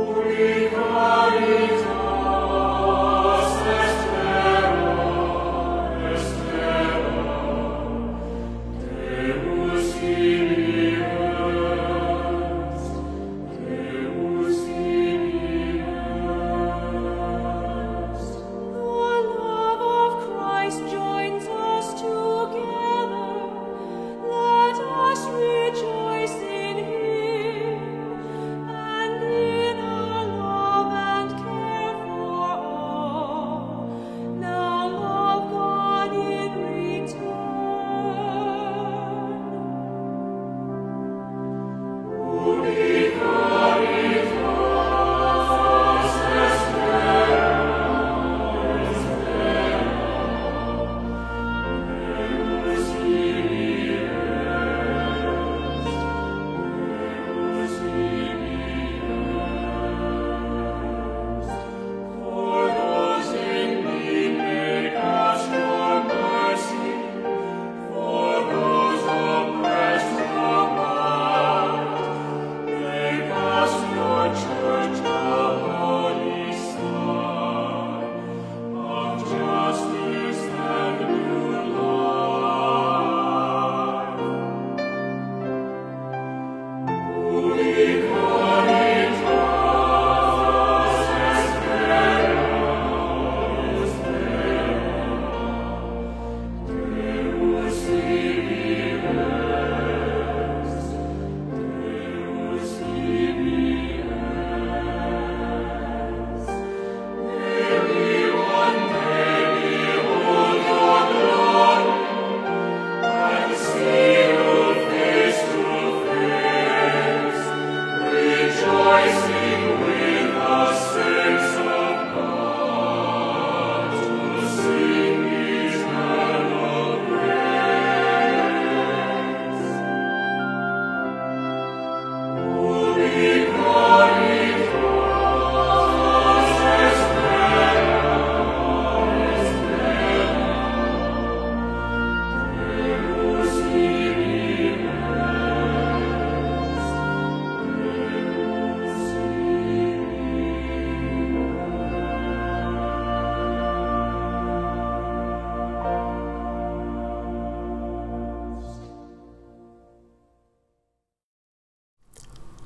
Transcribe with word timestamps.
Holy 0.00 0.59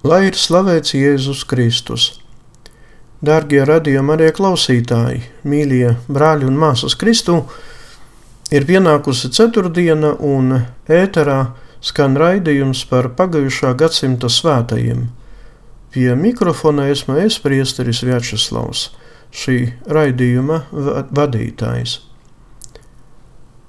Lai 0.05 0.27
ir 0.29 0.37
slavēts 0.37 0.93
Jēzus 0.97 1.45
Kristus. 1.49 2.11
Dārgie 3.25 3.63
radījumi 3.65 4.13
arī 4.19 4.27
klausītāji, 4.37 5.23
mīļie 5.49 5.95
brāļi 6.13 6.49
un 6.51 6.59
māsas 6.61 6.97
Kristū, 7.01 7.39
ir 8.53 8.67
pienākusi 8.69 9.31
ceturtdiena 9.33 10.13
un 10.21 10.59
ēterā 10.93 11.39
skan 11.85 12.19
raidījums 12.21 12.83
par 12.91 13.09
pagājušā 13.17 13.73
gadsimta 13.81 14.29
svētajiem. 14.29 15.07
Pie 15.95 16.11
mikrofona 16.19 16.91
esmu 16.93 17.17
es 17.23 17.39
priesteris 17.41 18.03
Vjačeslavs, 18.05 18.91
šī 19.33 19.59
raidījuma 19.89 20.61
va- 20.71 21.07
vadītājs. 21.17 22.01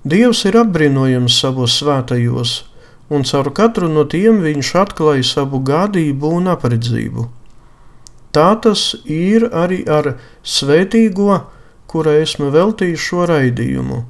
Dievs 0.06 0.44
ir 0.45 0.59
apbrīnojams 0.59 1.39
savos 1.42 1.80
svētajos, 1.80 2.57
un 3.10 3.24
caur 3.24 3.52
katru 3.54 3.90
no 3.92 4.06
tiem 4.10 4.42
viņš 4.44 4.72
atklāja 4.81 5.25
savu 5.28 5.62
gādību 5.66 6.31
un 6.40 6.50
apredzību. 6.54 7.28
Tā 8.36 8.50
tas 8.63 8.96
ir 9.06 9.48
arī 9.54 9.84
ar 9.88 10.16
svētīgo, 10.44 11.40
kura 11.88 12.18
esmu 12.19 12.50
veltījis 12.52 13.06
šo 13.07 13.28
raidījumu. 13.30 14.02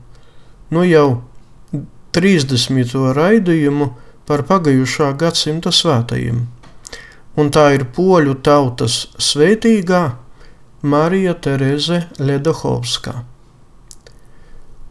Nu 0.73 0.85
jau 0.87 1.21
30. 2.15 2.95
raidījumu 3.19 3.91
par 4.25 4.45
pagājušā 4.49 5.11
gadsimta 5.19 5.73
svētajiem. 5.75 6.41
Un 7.35 7.51
tā 7.51 7.67
ir 7.75 7.85
poļu 7.93 8.39
tautas 8.47 9.03
svētīgā 9.19 10.03
Marija 10.81 11.35
Tereze 11.35 12.05
Ledohovska. 12.17 13.34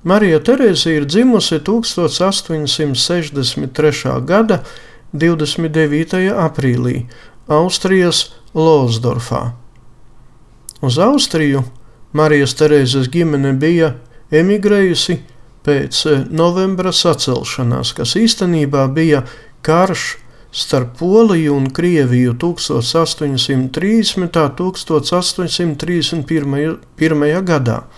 Marija 0.04 0.36
Terēze 0.44 0.92
ir 0.92 1.06
dzimusi 1.08 1.62
1863. 1.64 4.20
gada 4.28 4.58
29. 5.12 6.28
aprīlī 6.44 7.08
Austrijas 7.48 8.36
Losdorfā. 8.54 9.52
Uz 10.84 10.98
Austriju 11.00 11.64
Marijas 12.12 12.54
Terēzes 12.58 13.08
ģimene 13.08 13.52
bija 13.56 13.94
emigrējusi 14.28 15.16
pēc 15.64 16.06
eh, 16.10 16.28
novembra 16.28 16.92
sacelšanās, 16.92 17.96
kas 17.96 18.12
īstenībā 18.20 18.84
bija 18.92 19.24
karš 19.64 20.20
starp 20.54 21.00
Poliju 21.00 21.56
un 21.56 21.72
Krieviju 21.72 22.36
1830. 22.44 24.60
un 24.60 24.84
1831. 24.84 27.40
gadā. 27.48 27.88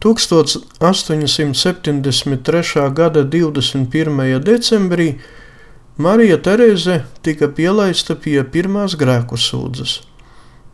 1873. 0.00 2.94
gada 2.94 3.24
21. 3.24 4.40
decembrī 4.40 5.18
Marija 6.00 6.38
Terēze 6.40 7.04
tika 7.20 7.52
pielaista 7.52 8.16
pie 8.16 8.40
pirmās 8.48 8.96
grēku 8.96 9.36
sūdzes, 9.36 10.00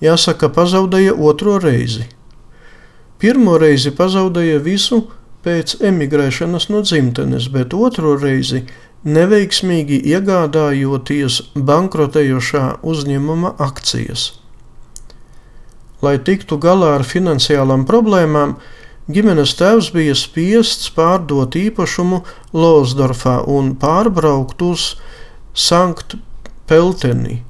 Jāsaka, 0.00 0.48
pazaudēja 0.52 1.14
otro 1.14 1.58
reizi. 1.62 2.04
Pirmo 3.20 3.58
reizi 3.60 3.92
pazaudēja 3.92 4.60
visu 4.64 5.02
pēc 5.44 5.76
emigrēšanas 5.84 6.68
no 6.72 6.80
dzimtenes, 6.84 7.48
bet 7.52 7.74
otro 7.76 8.16
reizi 8.20 8.64
neveiksmīgi 9.04 10.00
iegādājoties 10.12 11.40
bankrotējošā 11.56 12.64
uzņēmuma 12.84 13.54
akcijas. 13.60 14.32
Lai 16.00 16.16
tiktu 16.24 16.56
galā 16.60 16.94
ar 16.96 17.04
finansiālām 17.04 17.84
problēmām, 17.88 18.54
ģimenes 19.12 19.52
tēvs 19.58 19.90
bija 19.92 20.14
spiests 20.16 20.88
pārdot 20.96 21.56
īpašumu 21.60 22.22
Losdorfā 22.56 23.40
un 23.44 23.74
pārbraukt 23.80 24.64
uz 24.64 24.94
Sankt 25.52 26.16
Pelteni. 26.70 27.42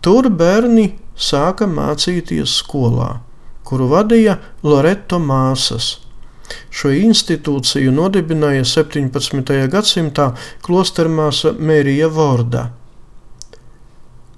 Tur 0.00 0.30
bērni 0.30 0.92
sāka 1.16 1.66
mācīties 1.68 2.54
skolā, 2.62 3.18
kuru 3.66 3.90
vadīja 3.90 4.38
Loreto 4.62 5.18
māsas. 5.20 5.98
Šo 6.70 6.90
institūciju 6.94 7.92
nodibināja 7.94 8.64
17. 8.66 9.54
gadsimtā 9.70 10.32
klostermāsa 10.66 11.52
Mērija 11.58 12.08
Vorda. 12.10 12.70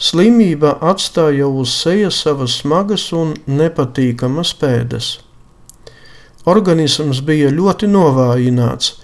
Slimība 0.00 0.78
atstāja 0.80 1.46
uz 1.46 1.74
sejas 1.76 2.22
savas 2.24 2.56
smagas 2.62 3.10
un 3.12 3.34
nepatīkamas 3.46 4.54
pēdas. 4.56 5.18
Organisms 6.48 7.20
bija 7.20 7.50
ļoti 7.52 7.90
novājināts, 7.90 8.94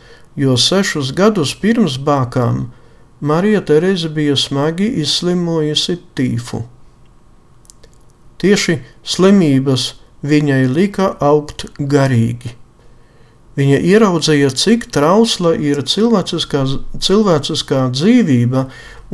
jo 0.41 0.57
sešus 0.57 1.13
gadus 1.13 1.53
pirms 1.61 1.99
bākām 2.01 2.71
Marija 3.21 3.61
Terēze 3.65 4.09
bija 4.13 4.37
smagi 4.37 4.89
izslimojusi 5.03 5.99
tīfu. 6.17 6.63
Tieši 8.41 8.81
slimības 9.05 9.91
viņai 10.25 10.63
lika 10.69 11.13
augt 11.21 11.69
garīgi. 11.79 12.57
Viņa 13.57 13.79
ieraudzīja, 13.89 14.51
cik 14.53 14.91
trausla 14.93 15.55
ir 15.57 15.81
cilvēciskā, 15.89 16.67
cilvēciskā 17.01 17.87
dzīvība 17.95 18.67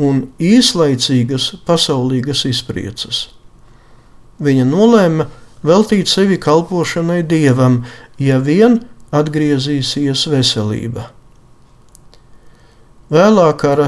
un 0.02 0.24
īslaicīgas 0.42 1.52
pasaulīgas 1.68 2.42
izpriecas. 2.50 3.28
Viņa 4.42 4.66
nolēma 4.66 5.28
veltīt 5.62 6.10
sevi 6.10 6.40
kalpošanai 6.42 7.20
dievam, 7.22 7.84
ja 8.18 8.40
vien 8.42 8.80
atgriezīsies 9.14 10.26
veselība. 10.32 11.06
Vēlāk 13.12 13.64
ar 13.68 13.84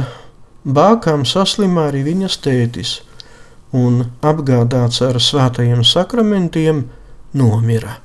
bākām 0.64 1.24
saslimā 1.26 1.88
arī 1.90 2.04
viņas 2.06 2.38
tētis, 2.44 2.94
un 3.74 4.04
apgādāts 4.22 5.00
ar 5.02 5.18
svētajiem 5.18 5.82
sakramentiem, 5.82 6.84
nomira. 7.34 7.98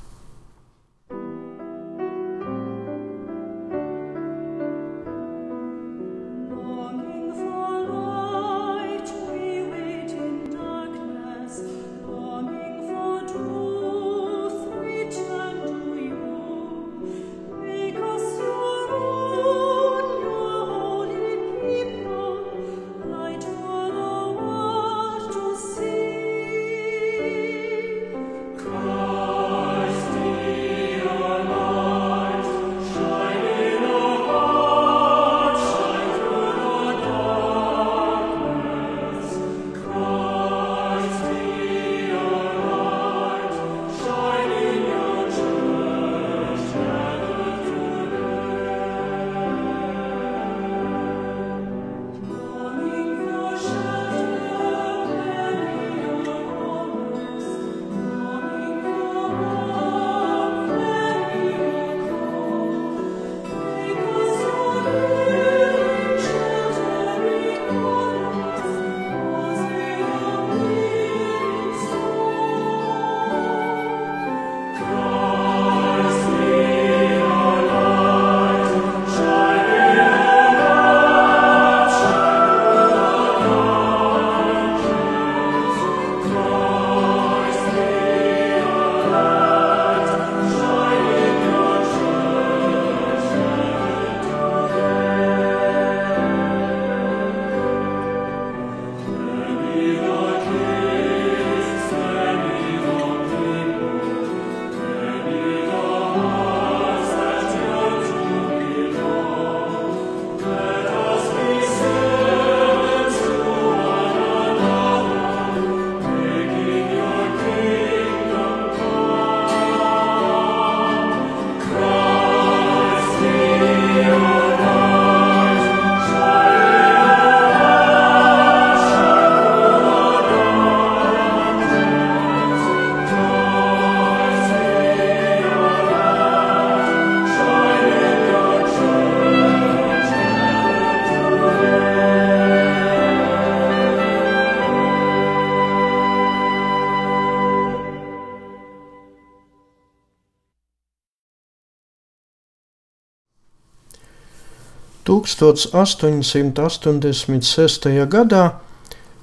1886. 155.09 157.89
gadā 158.13 158.43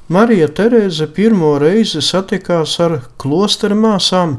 Marija 0.08 0.48
Terēze 0.58 1.06
pirmo 1.14 1.58
reizi 1.62 2.00
satikās 2.02 2.80
ar 2.82 2.92
klosteru 3.22 3.76
māsām, 3.78 4.36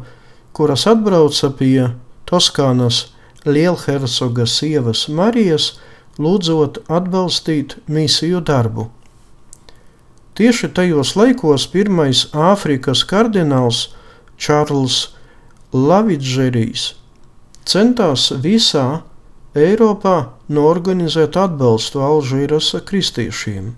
kuras 0.51 0.83
atbrauca 0.91 1.47
pie 1.59 1.95
Toskānas 2.27 2.97
lielhercoga 3.47 4.45
sievas 4.47 5.07
Marijas, 5.07 5.79
lūdzot 6.19 6.83
atbalstīt 6.91 7.77
misiju 7.87 8.41
darbu. 8.43 8.91
Tieši 10.37 10.67
tajos 10.75 11.15
laikos 11.17 11.67
pirmais 11.71 12.27
Āfrikas 12.35 13.07
kardināls 13.07 13.95
Čārls 14.37 15.15
Lavidžerijs 15.73 16.97
centās 17.67 18.29
visā 18.43 19.01
Eiropā 19.57 20.15
norganizēt 20.53 21.37
atbalstu 21.39 22.01
Alžīras 22.05 22.69
kristiešiem. 22.87 23.71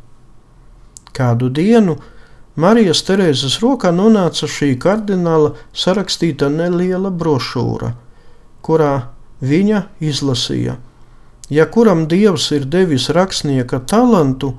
Kādu 1.15 1.49
dienu 1.49 1.95
Marijas 2.59 3.01
Terēzes 3.07 3.59
rokā 3.63 3.91
nonāca 3.95 4.49
šī 4.49 4.73
kardināla 4.83 5.53
sarakstīta 5.71 6.49
neliela 6.51 7.11
brošūra, 7.21 7.93
kurā 8.65 8.93
viņa 9.39 9.83
izlasīja: 10.03 10.75
Ja 11.49 11.65
kuram 11.65 12.05
dievs 12.11 12.51
ir 12.51 12.65
devis 12.65 13.07
rakstnieka 13.15 13.79
talantu, 13.79 14.53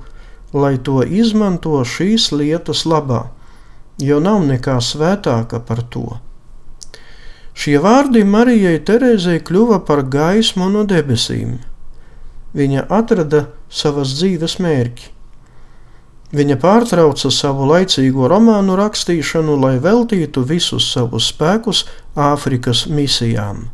lai 0.53 0.75
to 0.77 1.03
izmanto 1.03 1.77
šīs 1.85 2.31
lietas 2.35 2.83
labā, 2.89 3.21
jo 4.01 4.19
nav 4.19 4.43
nekā 4.49 4.79
svētāka 4.81 5.61
par 5.67 5.85
to. 5.93 6.17
Šie 7.53 7.77
vārdi 7.83 8.23
Marijai 8.23 8.79
Terēzei 8.87 9.41
kļuva 9.43 9.81
par 9.87 10.05
gaismu 10.07 10.69
no 10.71 10.85
debesīm. 10.87 11.57
Viņa 12.55 12.85
atrada 12.91 13.47
savas 13.71 14.15
dzīves 14.17 14.57
mērķi. 14.63 15.09
Viņa 16.31 16.55
pārtrauca 16.63 17.27
savu 17.27 17.65
laicīgo 17.67 18.29
romānu 18.31 18.77
rakstīšanu, 18.79 19.57
lai 19.59 19.75
veltītu 19.83 20.45
visus 20.47 20.87
savus 20.93 21.27
spēkus 21.33 21.83
Āfrikas 22.15 22.85
misijām. 22.87 23.65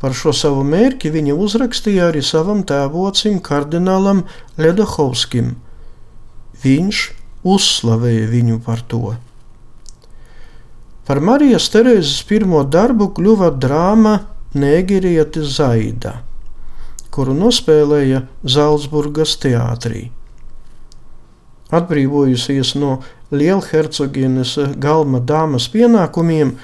Par 0.00 0.16
šo 0.16 0.32
savu 0.36 0.64
mērķi 0.64 1.12
viņa 1.12 1.36
uzrakstīja 1.36 2.08
arī 2.08 2.24
savam 2.24 2.64
tēvocim, 2.68 3.36
kardinālam 3.44 4.24
Ledahovskim. 4.60 5.54
Viņš 6.64 7.04
uzslavēja 7.44 8.28
viņu 8.32 8.60
par 8.64 8.80
to. 8.88 9.16
Par 11.06 11.20
Marijas 11.22 11.68
Terēzes 11.70 12.24
pirmo 12.26 12.64
darbu 12.66 13.12
kļuva 13.14 13.52
drāma 13.62 14.16
Nēgirieti 14.58 15.44
Zaida, 15.46 16.16
kuru 17.14 17.36
nospēlēja 17.38 18.24
Zaldzburgas 18.42 19.36
teātrī. 19.38 20.08
Atbrīvojusies 21.70 22.72
no 22.80 22.96
lielhercogienes 23.30 24.56
galma 24.82 25.22
dāmas 25.22 25.68
pienākumiem, 25.70 26.56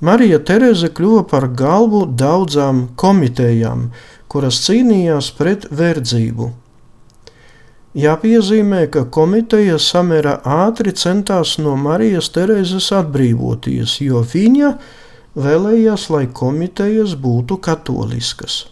Marija 0.00 0.40
Terēze 0.48 0.88
kļuva 0.96 1.26
par 1.28 1.50
galvu 1.60 2.06
daudzām 2.08 2.86
komitejām, 2.96 3.90
kuras 4.32 4.62
cīnījās 4.64 5.28
pret 5.36 5.68
verdzību. 5.68 6.48
Jāpiezīmē, 7.90 8.84
ka 8.86 9.00
komiteja 9.10 9.74
samērā 9.82 10.46
ātri 10.46 10.94
centās 10.94 11.58
no 11.58 11.74
Marijas 11.74 12.30
Terēzes 12.30 12.94
atbrīvoties, 12.94 13.98
jo 14.04 14.20
viņa 14.22 14.78
vēlējās, 15.34 16.06
lai 16.14 16.30
komitejas 16.30 17.18
būtu 17.18 17.58
katoliskas. 17.58 18.70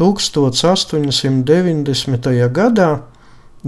1890. 0.00 2.48
gadā 2.56 3.04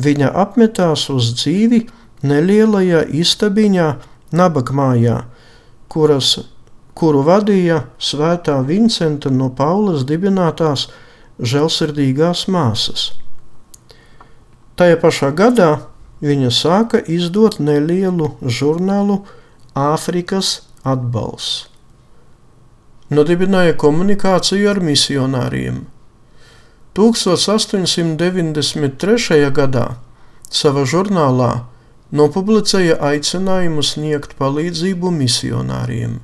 viņa 0.00 0.32
apmetās 0.32 1.12
uz 1.12 1.36
dzīvi 1.36 1.92
nelielajā 2.24 3.04
istabiņā 3.20 4.00
Nabakmājā, 4.32 5.28
kuras, 5.92 6.40
kuru 6.96 7.20
vadīja 7.24 7.84
svētā 8.00 8.64
Vincenta 8.64 9.28
no 9.28 9.52
Paulas 9.52 10.08
dibinātās 10.08 10.88
žēlsirdīgās 11.40 12.48
māsas. 12.48 13.27
Tajā 14.78 14.94
pašā 15.02 15.32
gadā 15.34 15.82
viņa 16.22 16.52
sāka 16.54 17.02
izdot 17.02 17.58
nelielu 17.58 18.30
žurnālu 18.46 19.26
Āfrikas 19.74 20.62
atbalsts. 20.86 21.66
Nodibināja 23.10 23.74
komunikāciju 23.80 24.70
ar 24.70 24.78
misionāriem. 24.84 25.86
1893. 26.98 29.50
gadā 29.54 29.86
savā 30.50 30.82
žurnālā 30.92 31.52
nopublicēja 32.10 32.96
aicinājumu 33.10 33.82
sniegt 33.82 34.36
palīdzību 34.38 35.10
misionāriem. 35.14 36.20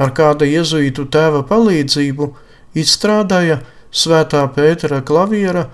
Ar 0.00 0.10
kāda 0.16 0.44
jēzuītu 0.48 1.04
tēva 1.12 1.42
palīdzību 1.48 2.30
izstrādāja 2.78 3.60
Svētā 3.90 4.44
Pētera 4.54 5.00
klaviera 5.02 5.66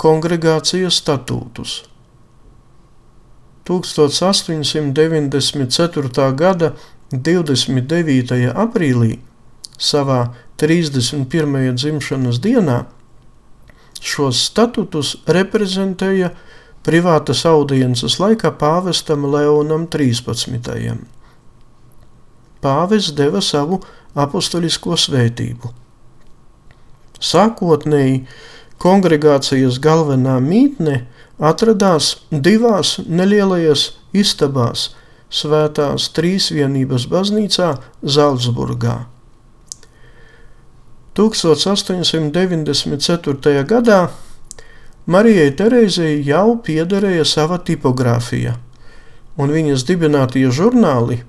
kongregācijas 0.00 0.94
statūtus. 1.02 1.84
1894. 3.66 6.30
gada 6.38 6.68
29. 7.12 8.54
aprīlī 8.54 9.18
savā 9.78 10.34
31. 10.56 11.74
dzimšanas 11.74 12.40
dienā 12.40 12.86
šos 14.00 14.44
statutus 14.46 15.16
reprezentēja 15.26 16.30
privātas 16.86 17.44
audiences 17.48 18.20
laikā 18.22 18.50
pāvestam 18.60 19.26
Leonam 19.32 19.86
13. 19.90 20.96
Pāvests 22.62 23.14
deva 23.16 23.40
savu 23.42 23.80
apustulisko 24.16 24.96
svētību. 24.98 25.72
Sākotnēji 27.20 28.26
kongregācijas 28.82 29.78
galvenā 29.82 30.38
mītne 30.42 31.06
atradās 31.38 32.16
divās 32.30 32.98
nelielajās 33.06 33.90
istabās 34.16 34.94
Svētās 35.26 36.06
Trīsvienības 36.14 37.08
baznīcā 37.10 37.76
Zaldzburgā. 38.02 39.06
1894. 41.16 43.64
gadā 43.66 44.10
Marijai 45.06 45.50
Terēzei 45.56 46.22
jau 46.26 46.56
piederēja 46.62 47.24
sava 47.26 47.58
tipogrāfija, 47.62 48.56
un 49.38 49.50
viņas 49.54 49.84
dibinātie 49.88 50.50
žurnāli, 50.52 51.22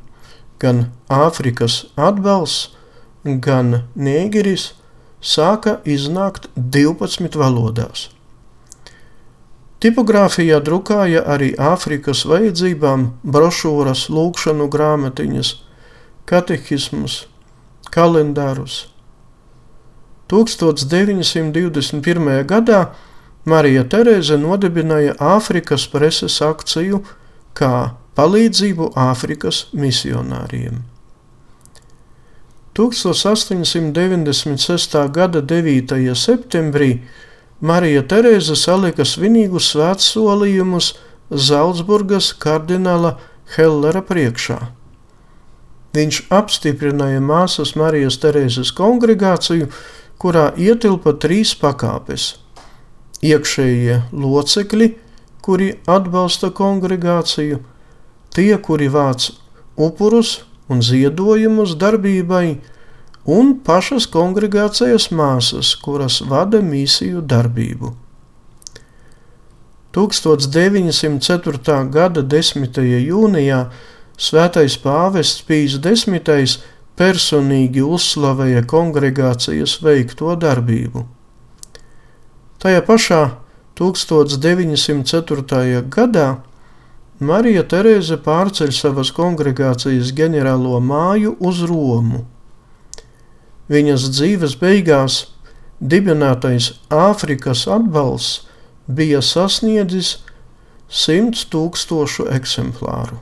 gan 0.60 0.86
Āfrikas 1.10 1.86
atbalsts, 1.96 2.70
gan 3.24 3.84
Nēgeris, 3.96 4.74
sāka 5.22 5.78
iznākt 5.86 6.50
12 6.56 7.38
valodās. 7.38 8.10
Tipogrāfijā 9.78 10.58
drukāja 10.66 11.22
arī 11.30 11.52
Āfrikas 11.54 12.26
vajadzībām 12.26 13.22
brošūras, 13.22 14.10
lūkšanu 14.10 14.66
grāmatiņas, 14.74 15.62
katehismus, 16.26 17.30
kalendārus. 17.94 18.90
1921. 20.34 22.42
gadā 22.50 22.90
Marija 23.46 23.86
Terēze 23.88 24.36
nodibināja 24.42 25.14
Āfrikas 25.24 25.86
preses 25.94 26.42
akciju 26.42 27.06
kā 27.56 27.94
palīdzību 28.18 28.92
Āfrikas 28.98 29.70
misionāriem. 29.77 30.97
1896. 32.77 35.09
gada 35.09 35.42
9. 35.42 36.13
septembrī 36.13 37.01
Marija 37.59 38.03
Terēze 38.05 38.53
salika 38.53 39.01
svinīgus 39.01 39.74
svētsolījumus 39.74 40.94
Zaldzburgas 41.33 42.37
kardināla 42.37 43.18
Hellera 43.55 44.05
priekšā. 44.05 44.59
Viņš 45.98 46.29
apstiprināja 46.29 47.18
māsas 47.24 47.74
Marijas 47.79 48.20
Terēzes 48.22 48.70
kongregāciju, 48.77 49.72
kurā 50.22 50.53
ietilpa 50.53 51.18
trīs 51.18 51.55
pakāpes- 51.57 52.35
iekšējie 53.31 54.03
locekļi, 54.13 54.94
kuri 55.42 55.79
atbalsta 55.87 56.53
kongregāciju, 56.53 57.59
tie, 58.29 58.57
kuri 58.57 58.87
vāc 58.87 59.31
upurus 59.75 60.44
un 60.70 60.84
ziedojumus 60.84 61.75
darbībai, 61.80 62.60
un 63.27 63.56
pašas 63.64 64.08
kongregācijas 64.12 65.10
māsas, 65.12 65.75
kuras 65.80 66.22
vada 66.22 66.62
misiju 66.62 67.22
darbību. 67.22 67.94
1904. 69.98 71.90
gada 71.90 72.22
10. 72.22 72.82
jūnijā 72.86 73.62
Svētais 74.18 74.74
pāvests 74.82 75.44
Pīs 75.46 75.75
X 75.77 76.56
personīgi 76.98 77.84
uzslavēja 77.86 78.64
kongregācijas 78.66 79.75
veikto 79.86 80.34
darbību. 80.42 81.03
Tajā 82.58 82.82
pašā 82.88 83.20
1904. 83.77 85.84
gadā 85.94 86.25
Marija 87.18 87.64
Terēze 87.66 88.14
pārceļ 88.22 88.70
savas 88.77 89.10
kongregācijas 89.10 90.14
ģenerālo 90.14 90.77
māju 90.86 91.34
uz 91.42 91.66
Romu. 91.66 92.30
Viņas 93.74 94.14
dzīves 94.14 94.53
beigās 94.62 95.34
dibinātais 95.82 96.77
Āfrikas 96.94 97.66
atbalsts 97.74 98.46
bija 98.86 99.25
sasniedzis 99.25 100.22
100 100.94 101.50
tūkstošu 101.50 102.30
eksemplāru. 102.38 103.18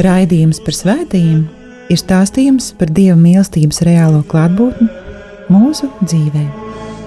Raidījums 0.00 0.62
par 0.64 0.74
svētījumiem 0.76 1.42
ir 1.92 1.98
stāstījums 2.00 2.70
par 2.78 2.90
Dieva 2.96 3.16
mīlestības 3.20 3.82
reālo 3.86 4.22
klātbūtni 4.28 4.88
mūsu 5.52 5.90
dzīvē. 6.00 6.44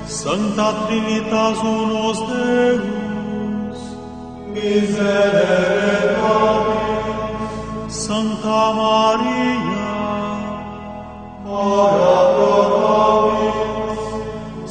Sancta 0.05 0.67
Trinitas 0.85 1.63
unos 1.65 2.19
Deus, 2.29 3.79
miserere 4.53 5.95
Domini, 6.19 7.89
Sancta 7.89 8.61
Maria, 8.77 9.89
ora 11.49 12.15
pro 12.35 12.53
nobis, 12.83 14.05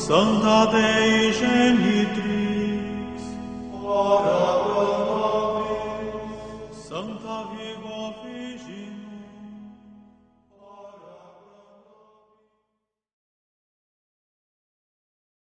Sancta 0.07 0.61
Dei 0.77 1.33
Genitrix, 1.41 1.94